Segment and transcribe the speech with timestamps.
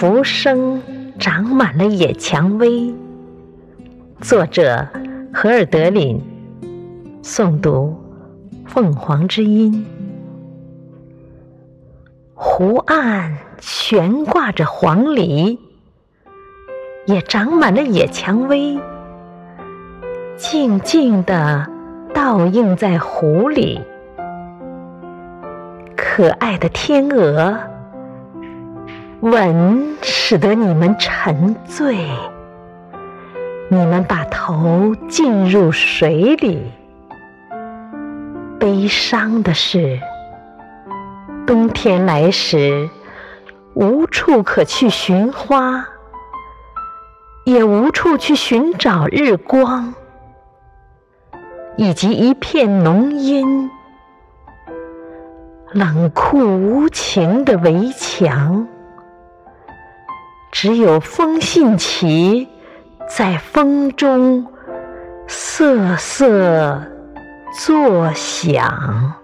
[0.00, 0.80] 浮生
[1.18, 2.94] 长满了野蔷薇。
[4.22, 4.88] 作者：
[5.30, 6.18] 荷尔德林。
[7.22, 7.94] 诵读：
[8.66, 9.84] 凤凰之音。
[12.32, 15.58] 湖岸悬挂着黄鹂，
[17.04, 18.78] 也长满了野蔷薇，
[20.38, 21.70] 静静地
[22.14, 23.78] 倒映在湖里。
[25.94, 27.54] 可爱的天鹅，
[29.20, 32.08] 吻使得你们沉醉。
[33.68, 36.72] 你们把头浸入水里。
[38.58, 40.00] 悲伤的是，
[41.46, 42.88] 冬天来时，
[43.74, 45.86] 无处可去寻花，
[47.44, 49.94] 也无处去寻找日光，
[51.76, 53.70] 以及一片浓阴。
[55.72, 58.66] 冷酷无情的围墙，
[60.62, 62.46] 只有风信旗
[63.08, 64.46] 在风中
[65.26, 66.82] 瑟瑟
[67.64, 69.19] 作响。